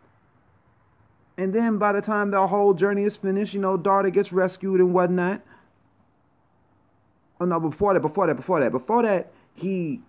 And 1.38 1.54
then 1.54 1.78
by 1.78 1.92
the 1.92 2.02
time 2.02 2.32
the 2.32 2.48
whole 2.48 2.74
journey 2.74 3.04
is 3.04 3.16
finished, 3.16 3.54
you 3.54 3.60
know, 3.60 3.78
daughter 3.78 4.10
gets 4.10 4.32
rescued 4.32 4.80
and 4.80 4.94
whatnot. 4.94 5.42
Oh 7.40 7.46
no, 7.46 7.60
before 7.60 7.94
that, 7.94 8.00
before 8.00 8.28
that, 8.28 8.36
before 8.36 8.60
that, 8.60 8.72
before 8.72 9.04
that, 9.04 9.32
he 9.54 10.02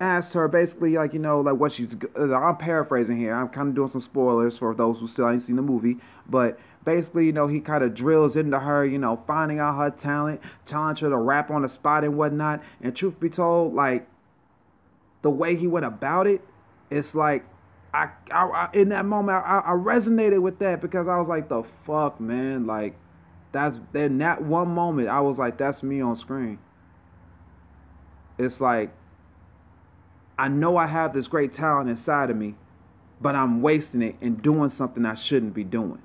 asked 0.00 0.32
her 0.32 0.46
basically 0.46 0.94
like 0.94 1.12
you 1.12 1.18
know 1.20 1.40
like 1.40 1.54
what 1.54 1.72
she's. 1.72 1.88
Uh, 2.18 2.34
I'm 2.34 2.56
paraphrasing 2.56 3.16
here. 3.16 3.34
I'm 3.34 3.48
kind 3.48 3.68
of 3.68 3.74
doing 3.76 3.90
some 3.90 4.00
spoilers 4.00 4.58
for 4.58 4.74
those 4.74 4.98
who 4.98 5.06
still 5.06 5.30
ain't 5.30 5.44
seen 5.44 5.56
the 5.56 5.62
movie, 5.62 5.98
but 6.28 6.58
basically 6.84 7.26
you 7.26 7.32
know 7.32 7.46
he 7.46 7.60
kind 7.60 7.84
of 7.84 7.94
drills 7.94 8.34
into 8.34 8.58
her, 8.58 8.84
you 8.84 8.98
know, 8.98 9.22
finding 9.28 9.60
out 9.60 9.76
her 9.76 9.90
talent, 9.90 10.40
challenge 10.66 11.00
her 11.00 11.08
to 11.08 11.16
rap 11.16 11.50
on 11.52 11.62
the 11.62 11.68
spot 11.68 12.02
and 12.02 12.16
whatnot. 12.16 12.60
And 12.80 12.94
truth 12.96 13.20
be 13.20 13.30
told, 13.30 13.74
like 13.74 14.08
the 15.22 15.30
way 15.30 15.54
he 15.54 15.68
went 15.68 15.86
about 15.86 16.26
it, 16.26 16.40
it's 16.90 17.14
like 17.14 17.44
I, 17.98 18.10
I, 18.30 18.44
I, 18.46 18.68
in 18.74 18.90
that 18.90 19.06
moment 19.06 19.38
I, 19.44 19.60
I 19.66 19.72
resonated 19.72 20.40
with 20.40 20.60
that 20.60 20.80
because 20.80 21.08
I 21.08 21.18
was 21.18 21.26
like 21.26 21.48
the 21.48 21.64
fuck 21.84 22.20
man 22.20 22.64
like 22.64 22.94
that's 23.50 23.76
in 23.92 24.18
that 24.18 24.40
one 24.40 24.68
moment 24.68 25.08
I 25.08 25.20
was 25.20 25.36
like 25.36 25.58
that's 25.58 25.82
me 25.82 26.00
on 26.00 26.14
screen. 26.14 26.60
It's 28.38 28.60
like 28.60 28.90
I 30.38 30.46
know 30.46 30.76
I 30.76 30.86
have 30.86 31.12
this 31.12 31.26
great 31.26 31.52
talent 31.54 31.90
inside 31.90 32.30
of 32.30 32.36
me 32.36 32.54
but 33.20 33.34
I'm 33.34 33.62
wasting 33.62 34.02
it 34.02 34.14
and 34.20 34.40
doing 34.40 34.68
something 34.68 35.04
I 35.04 35.14
shouldn't 35.14 35.54
be 35.54 35.64
doing. 35.64 36.00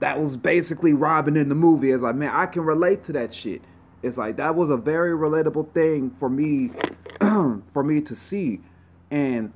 That 0.00 0.20
was 0.20 0.36
basically 0.36 0.92
Robin 0.92 1.36
in 1.36 1.48
the 1.48 1.54
movie. 1.54 1.92
It's 1.92 2.02
like 2.02 2.16
man 2.16 2.32
I 2.34 2.46
can 2.46 2.62
relate 2.62 3.04
to 3.04 3.12
that 3.12 3.32
shit. 3.32 3.62
It's 4.02 4.16
like 4.16 4.38
that 4.38 4.56
was 4.56 4.70
a 4.70 4.76
very 4.76 5.16
relatable 5.16 5.72
thing 5.72 6.10
for 6.18 6.28
me 6.28 6.72
for 7.20 7.84
me 7.84 8.00
to 8.00 8.16
see. 8.16 8.60
And 9.12 9.52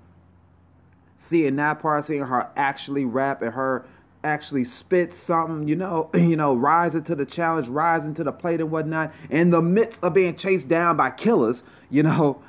seeing 1.26 1.56
that 1.56 1.80
part, 1.80 2.06
seeing 2.06 2.22
her 2.24 2.48
actually 2.56 3.04
rap 3.04 3.42
and 3.42 3.52
her 3.54 3.86
actually 4.24 4.64
spit 4.64 5.14
something, 5.14 5.68
you 5.68 5.76
know, 5.76 6.10
you 6.14 6.36
know, 6.36 6.54
rising 6.54 7.04
to 7.04 7.14
the 7.14 7.26
challenge, 7.26 7.68
rising 7.68 8.14
to 8.14 8.24
the 8.24 8.32
plate 8.32 8.60
and 8.60 8.70
whatnot, 8.70 9.12
in 9.30 9.50
the 9.50 9.62
midst 9.62 10.02
of 10.04 10.14
being 10.14 10.36
chased 10.36 10.68
down 10.68 10.96
by 10.96 11.10
killers, 11.10 11.62
you 11.90 12.02
know, 12.02 12.42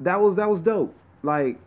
that 0.00 0.20
was 0.20 0.36
that 0.36 0.50
was 0.50 0.60
dope. 0.60 0.94
Like 1.22 1.58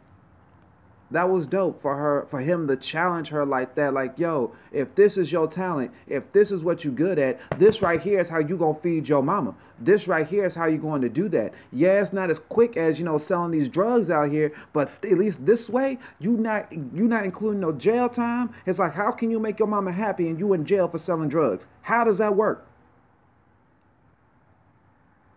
That 1.12 1.30
was 1.30 1.46
dope 1.48 1.82
for 1.82 1.96
her, 1.96 2.28
for 2.32 2.40
him 2.42 2.68
to 2.68 2.76
challenge 2.76 3.30
her 3.30 3.46
like 3.46 3.76
that. 3.76 3.94
Like, 3.94 4.20
yo, 4.20 4.54
if 4.74 4.94
this 4.96 5.18
is 5.18 5.32
your 5.32 5.48
talent, 5.48 5.92
if 6.08 6.32
this 6.34 6.52
is 6.52 6.64
what 6.64 6.84
you 6.84 6.92
good 6.92 7.20
at, 7.20 7.40
this 7.60 7.82
right 7.82 8.02
here 8.02 8.20
is 8.20 8.28
how 8.30 8.40
you 8.40 8.58
gonna 8.58 8.78
feed 8.82 9.08
your 9.08 9.24
mama. 9.24 9.56
This 9.80 10.08
right 10.08 10.26
here 10.26 10.46
is 10.46 10.56
how 10.56 10.68
you're 10.68 10.78
going 10.78 11.02
to 11.02 11.10
do 11.10 11.28
that. 11.30 11.54
Yeah, 11.74 12.02
it's 12.02 12.14
not 12.14 12.32
as 12.32 12.40
quick 12.50 12.78
as 12.78 12.98
you 12.98 13.04
know 13.04 13.18
selling 13.18 13.52
these 13.52 13.68
drugs 13.68 14.10
out 14.10 14.32
here, 14.32 14.54
but 14.72 14.90
at 15.04 15.18
least 15.18 15.46
this 15.46 15.70
way, 15.70 16.00
you 16.20 16.32
not 16.38 16.72
you 16.72 17.08
not 17.08 17.26
including 17.26 17.60
no 17.60 17.74
jail 17.74 18.08
time. 18.08 18.54
It's 18.66 18.80
like, 18.80 18.94
how 18.94 19.12
can 19.12 19.30
you 19.30 19.40
make 19.40 19.60
your 19.60 19.68
mama 19.68 19.92
happy 19.92 20.30
and 20.30 20.40
you 20.40 20.54
in 20.54 20.66
jail 20.66 20.88
for 20.88 20.98
selling 20.98 21.28
drugs? 21.28 21.66
How 21.82 22.06
does 22.06 22.18
that 22.20 22.36
work? 22.36 22.66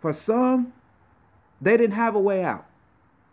For 0.01 0.13
some, 0.13 0.73
they 1.61 1.77
didn't 1.77 1.97
have 1.97 2.15
a 2.15 2.21
way 2.21 2.45
out. 2.45 2.67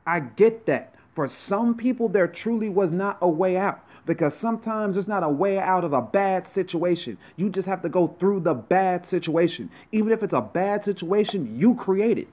I 0.08 0.22
get 0.22 0.66
that. 0.66 0.96
For 1.14 1.28
some 1.28 1.76
people, 1.76 2.10
there 2.10 2.28
truly 2.28 2.68
was 2.68 2.92
not 2.92 3.20
a 3.22 3.30
way 3.30 3.58
out 3.58 3.85
because 4.06 4.36
sometimes 4.36 4.96
there's 4.96 5.08
not 5.08 5.24
a 5.24 5.30
way 5.30 5.58
out 5.58 5.84
of 5.84 5.94
a 5.94 6.02
bad 6.02 6.48
situation. 6.48 7.18
You 7.38 7.50
just 7.50 7.68
have 7.68 7.82
to 7.82 7.90
go 7.90 8.16
through 8.20 8.42
the 8.42 8.54
bad 8.54 9.08
situation. 9.08 9.70
Even 9.92 10.12
if 10.12 10.22
it's 10.22 10.34
a 10.34 10.42
bad 10.42 10.86
situation, 10.86 11.58
you 11.60 11.76
create 11.76 12.18
it. 12.18 12.28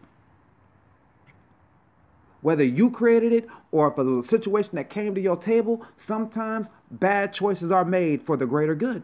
Whether 2.42 2.64
you 2.64 2.90
created 2.90 3.32
it 3.32 3.48
or 3.70 3.88
if 3.88 3.98
it 3.98 4.02
was 4.02 4.26
a 4.26 4.28
situation 4.28 4.72
that 4.74 4.90
came 4.90 5.14
to 5.14 5.20
your 5.20 5.36
table, 5.36 5.86
sometimes 5.96 6.68
bad 6.90 7.32
choices 7.32 7.70
are 7.70 7.84
made 7.84 8.26
for 8.26 8.36
the 8.36 8.46
greater 8.46 8.74
good. 8.74 9.02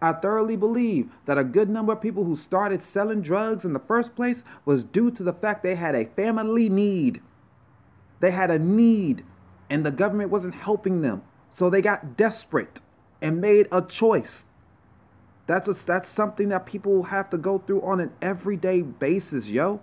I 0.00 0.12
thoroughly 0.12 0.54
believe 0.56 1.10
that 1.26 1.38
a 1.38 1.44
good 1.44 1.68
number 1.68 1.92
of 1.92 2.00
people 2.00 2.22
who 2.22 2.36
started 2.36 2.84
selling 2.84 3.20
drugs 3.20 3.64
in 3.64 3.72
the 3.72 3.80
first 3.80 4.14
place 4.14 4.44
was 4.64 4.84
due 4.84 5.10
to 5.10 5.24
the 5.24 5.32
fact 5.32 5.64
they 5.64 5.74
had 5.74 5.96
a 5.96 6.04
family 6.04 6.68
need. 6.68 7.20
They 8.20 8.30
had 8.30 8.50
a 8.50 8.58
need, 8.58 9.24
and 9.70 9.84
the 9.84 9.90
government 9.90 10.30
wasn't 10.30 10.54
helping 10.54 11.02
them. 11.02 11.22
So 11.56 11.70
they 11.70 11.82
got 11.82 12.16
desperate 12.16 12.80
and 13.20 13.40
made 13.40 13.68
a 13.72 13.82
choice. 13.82 14.44
That's 15.46 15.68
a, 15.68 15.74
that's 15.86 16.08
something 16.08 16.50
that 16.50 16.66
people 16.66 17.02
have 17.04 17.30
to 17.30 17.38
go 17.38 17.58
through 17.58 17.82
on 17.82 18.00
an 18.00 18.10
everyday 18.20 18.82
basis, 18.82 19.46
yo. 19.46 19.80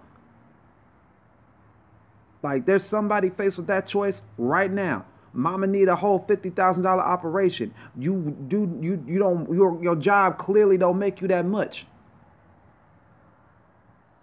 Like 2.44 2.66
there's 2.66 2.86
somebody 2.86 3.30
faced 3.32 3.58
with 3.58 3.68
that 3.68 3.88
choice 3.88 4.22
right 4.38 4.72
now. 4.72 5.06
Mama 5.34 5.68
need 5.68 5.90
a 5.90 5.96
whole 5.96 6.20
fifty 6.20 6.50
thousand 6.52 6.84
dollar 6.84 7.02
operation. 7.02 7.74
You 7.98 8.38
do 8.48 8.78
you 8.82 9.04
you 9.08 9.20
don't 9.20 9.52
your 9.52 9.82
your 9.84 9.96
job 9.96 10.38
clearly 10.38 10.78
don't 10.78 11.00
make 11.00 11.22
you 11.22 11.28
that 11.30 11.46
much. 11.46 11.88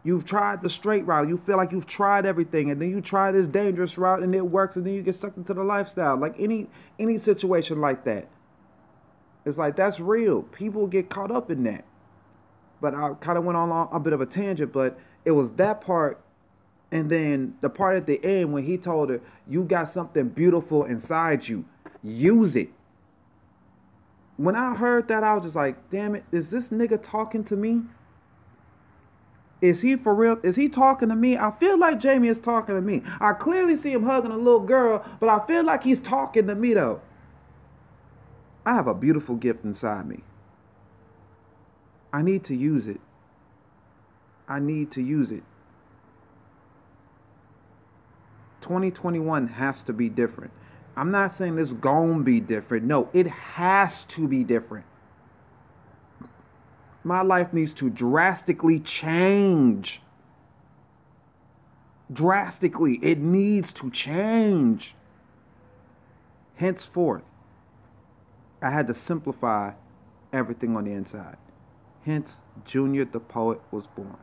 You've 0.04 0.24
tried 0.24 0.62
the 0.62 0.70
straight 0.70 1.06
route. 1.06 1.28
You 1.28 1.40
feel 1.46 1.56
like 1.56 1.70
you've 1.70 1.86
tried 1.86 2.26
everything, 2.26 2.70
and 2.70 2.80
then 2.80 2.90
you 2.90 3.00
try 3.00 3.30
this 3.30 3.46
dangerous 3.46 3.96
route 3.96 4.22
and 4.22 4.34
it 4.34 4.40
works, 4.40 4.76
and 4.76 4.84
then 4.84 4.94
you 4.94 5.02
get 5.02 5.16
sucked 5.16 5.36
into 5.36 5.54
the 5.54 5.62
lifestyle. 5.62 6.16
Like 6.16 6.34
any 6.38 6.66
any 6.98 7.18
situation 7.18 7.80
like 7.80 8.04
that. 8.04 8.28
It's 9.44 9.58
like 9.58 9.76
that's 9.76 10.00
real. 10.00 10.42
People 10.42 10.86
get 10.86 11.08
caught 11.08 11.30
up 11.30 11.50
in 11.50 11.64
that. 11.64 11.84
But 12.80 12.94
I 12.94 13.14
kind 13.20 13.38
of 13.38 13.44
went 13.44 13.56
on 13.56 13.88
a 13.92 14.00
bit 14.00 14.12
of 14.12 14.20
a 14.20 14.26
tangent, 14.26 14.72
but 14.72 14.98
it 15.24 15.30
was 15.30 15.50
that 15.52 15.82
part 15.82 16.20
and 16.92 17.08
then 17.08 17.56
the 17.62 17.70
part 17.70 17.96
at 17.96 18.06
the 18.06 18.22
end 18.22 18.52
when 18.52 18.64
he 18.64 18.76
told 18.76 19.08
her, 19.08 19.20
You 19.48 19.64
got 19.64 19.90
something 19.90 20.28
beautiful 20.28 20.84
inside 20.84 21.48
you, 21.48 21.64
use 22.02 22.54
it. 22.54 22.68
When 24.36 24.54
I 24.54 24.74
heard 24.74 25.08
that, 25.08 25.24
I 25.24 25.32
was 25.32 25.44
just 25.44 25.56
like, 25.56 25.90
Damn 25.90 26.14
it, 26.14 26.24
is 26.30 26.50
this 26.50 26.68
nigga 26.68 27.02
talking 27.02 27.42
to 27.44 27.56
me? 27.56 27.80
Is 29.62 29.80
he 29.80 29.94
for 29.94 30.12
real? 30.12 30.38
Is 30.42 30.56
he 30.56 30.68
talking 30.68 31.08
to 31.08 31.14
me? 31.14 31.38
I 31.38 31.52
feel 31.52 31.78
like 31.78 32.00
Jamie 32.00 32.28
is 32.28 32.40
talking 32.40 32.74
to 32.74 32.80
me. 32.80 33.02
I 33.20 33.32
clearly 33.32 33.76
see 33.76 33.92
him 33.92 34.04
hugging 34.04 34.32
a 34.32 34.36
little 34.36 34.60
girl, 34.60 35.04
but 35.20 35.28
I 35.28 35.46
feel 35.46 35.64
like 35.64 35.84
he's 35.84 36.00
talking 36.00 36.48
to 36.48 36.54
me 36.56 36.74
though. 36.74 37.00
I 38.66 38.74
have 38.74 38.88
a 38.88 38.94
beautiful 38.94 39.36
gift 39.36 39.64
inside 39.64 40.06
me. 40.06 40.20
I 42.12 42.22
need 42.22 42.44
to 42.44 42.56
use 42.56 42.88
it. 42.88 43.00
I 44.48 44.58
need 44.58 44.90
to 44.92 45.02
use 45.02 45.30
it. 45.30 45.44
2021 48.62 49.46
has 49.46 49.82
to 49.84 49.92
be 49.92 50.08
different. 50.08 50.52
I'm 50.96 51.12
not 51.12 51.36
saying 51.36 51.56
it's 51.58 51.72
gonna 51.72 52.22
be 52.22 52.40
different. 52.40 52.84
No, 52.84 53.08
it 53.12 53.28
has 53.28 54.04
to 54.06 54.26
be 54.26 54.42
different. 54.42 54.86
My 57.04 57.22
life 57.22 57.52
needs 57.52 57.72
to 57.74 57.90
drastically 57.90 58.80
change. 58.80 60.00
Drastically, 62.12 62.98
it 63.02 63.18
needs 63.18 63.72
to 63.72 63.90
change. 63.90 64.94
Henceforth, 66.56 67.22
I 68.60 68.70
had 68.70 68.86
to 68.86 68.94
simplify 68.94 69.72
everything 70.32 70.76
on 70.76 70.84
the 70.84 70.92
inside. 70.92 71.36
Hence, 72.04 72.38
Junior 72.64 73.04
the 73.04 73.20
poet 73.20 73.60
was 73.70 73.86
born. 73.96 74.16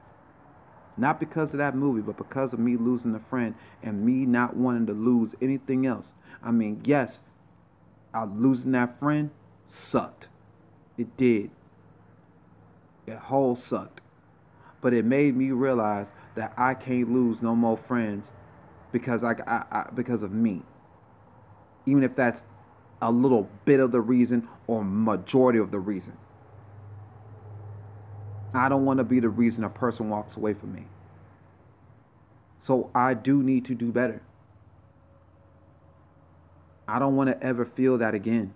Not 0.98 1.20
because 1.20 1.54
of 1.54 1.60
that 1.60 1.76
movie, 1.76 2.02
but 2.02 2.18
because 2.18 2.54
of 2.54 2.60
me 2.60 2.76
losing 2.76 3.16
a 3.16 3.20
friend 3.20 3.56
and 3.84 4.06
me 4.06 4.26
not 4.26 4.56
wanting 4.56 4.86
to 4.88 4.94
lose 4.94 5.34
anything 5.42 5.86
else. 5.86 6.14
I 6.44 6.52
mean, 6.52 6.82
yes, 6.84 7.22
I 8.14 8.26
losing 8.26 8.72
that 8.72 9.00
friend 9.00 9.32
sucked. 9.68 10.28
It 10.98 11.16
did. 11.16 11.52
It 13.10 13.18
whole 13.18 13.56
sucked. 13.56 14.02
But 14.82 14.94
it 14.94 15.04
made 15.04 15.36
me 15.36 15.52
realize 15.52 16.06
that 16.36 16.54
I 16.58 16.74
can't 16.76 17.12
lose 17.12 17.42
no 17.42 17.56
more 17.56 17.78
friends 17.78 18.26
because 18.92 19.24
I, 19.24 19.34
I, 19.48 19.64
I 19.72 19.90
because 19.94 20.22
of 20.22 20.32
me. 20.32 20.62
Even 21.86 22.04
if 22.04 22.16
that's 22.16 22.42
a 23.02 23.12
little 23.12 23.50
bit 23.66 23.80
of 23.80 23.92
the 23.92 24.02
reason 24.02 24.48
or 24.68 24.84
majority 24.84 25.60
of 25.60 25.72
the 25.72 25.80
reason. 25.80 26.16
I 28.54 28.70
don't 28.70 28.86
want 28.86 29.00
to 29.00 29.04
be 29.04 29.20
the 29.20 29.30
reason 29.30 29.64
a 29.64 29.70
person 29.70 30.10
walks 30.10 30.36
away 30.36 30.54
from 30.54 30.74
me. 30.74 30.86
So 32.62 32.90
I 32.94 33.14
do 33.14 33.42
need 33.42 33.66
to 33.66 33.76
do 33.76 33.92
better. 33.92 34.22
I 36.88 37.00
don't 37.00 37.16
want 37.16 37.30
to 37.30 37.44
ever 37.44 37.66
feel 37.66 38.00
that 38.00 38.14
again. 38.14 38.54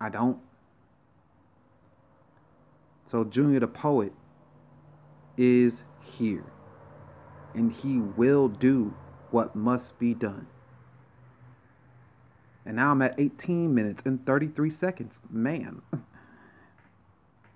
I 0.00 0.08
don't. 0.08 0.38
So 3.12 3.24
Junior 3.24 3.60
the 3.60 3.66
poet 3.66 4.14
is 5.36 5.82
here. 6.00 6.46
And 7.54 7.70
he 7.70 7.98
will 7.98 8.48
do 8.48 8.94
what 9.30 9.54
must 9.54 9.98
be 9.98 10.14
done. 10.14 10.46
And 12.64 12.76
now 12.76 12.90
I'm 12.90 13.02
at 13.02 13.20
18 13.20 13.74
minutes 13.74 14.02
and 14.06 14.24
33 14.24 14.70
seconds. 14.70 15.12
Man. 15.28 15.82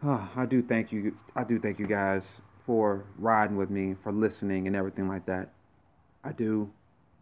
Oh, 0.04 0.28
I 0.36 0.44
do 0.44 0.62
thank 0.62 0.92
you. 0.92 1.16
I 1.34 1.42
do 1.42 1.58
thank 1.58 1.78
you 1.78 1.86
guys 1.86 2.42
for 2.66 3.04
riding 3.18 3.56
with 3.56 3.70
me, 3.70 3.96
for 4.02 4.12
listening, 4.12 4.66
and 4.66 4.76
everything 4.76 5.08
like 5.08 5.24
that. 5.24 5.52
I 6.22 6.32
do. 6.32 6.70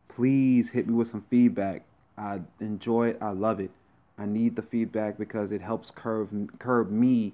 Please 0.09 0.71
hit 0.71 0.89
me 0.89 0.95
with 0.95 1.09
some 1.09 1.25
feedback. 1.31 1.85
I 2.19 2.41
enjoy 2.59 3.11
it. 3.11 3.19
I 3.21 3.31
love 3.31 3.61
it. 3.61 3.71
I 4.19 4.27
need 4.27 4.57
the 4.57 4.63
feedback 4.63 5.19
because 5.19 5.53
it 5.53 5.61
helps 5.61 5.93
curb 5.95 6.59
curb 6.59 6.91
me 6.91 7.33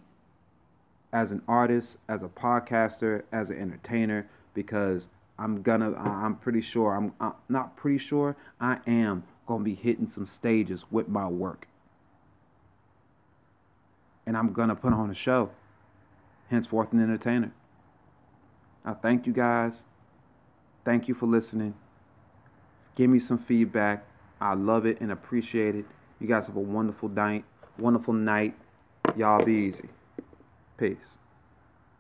as 1.13 1.33
an 1.33 1.43
artist, 1.49 1.97
as 2.09 2.23
a 2.23 2.29
podcaster, 2.29 3.23
as 3.33 3.51
an 3.51 3.61
entertainer. 3.61 4.29
Because 4.55 5.07
I'm 5.39 5.63
gonna, 5.63 5.95
I'm 5.97 6.37
pretty 6.37 6.61
sure, 6.61 6.95
I'm, 6.95 7.13
I'm 7.21 7.33
not 7.49 7.77
pretty 7.77 7.99
sure, 7.99 8.37
I 8.61 8.79
am 8.87 9.23
gonna 9.47 9.65
be 9.65 9.75
hitting 9.75 10.11
some 10.11 10.27
stages 10.27 10.85
with 10.91 11.09
my 11.09 11.27
work 11.27 11.67
and 14.31 14.37
I'm 14.37 14.55
to 14.69 14.77
put 14.77 14.93
on 14.93 15.11
a 15.11 15.15
show. 15.15 15.51
Henceforth, 16.51 16.93
an 16.93 17.03
entertainer. 17.03 17.51
I 18.85 18.93
thank 18.93 19.27
you 19.27 19.33
guys. 19.33 19.75
Thank 20.85 21.09
you 21.09 21.15
for 21.15 21.27
listening. 21.27 21.75
Give 22.95 23.11
me 23.11 23.19
some 23.19 23.39
feedback. 23.39 24.05
I 24.41 24.55
love 24.55 24.87
it 24.87 25.01
and 25.01 25.11
appreciate 25.11 25.75
it. 25.75 25.85
You 26.21 26.29
guys 26.29 26.47
have 26.47 26.55
a 26.55 26.61
wonderful 26.61 27.09
night. 27.09 27.45
Wonderful 27.77 28.15
night. 28.15 28.55
Y'all 29.17 29.45
be 29.45 29.73
easy. 29.75 29.89
Peace. 30.81 31.20